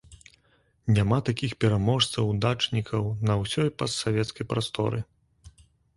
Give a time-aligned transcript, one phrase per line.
[0.95, 4.99] Няма такіх пераможцаў, удачнікаў на ўсёй постсавецкай прасторы.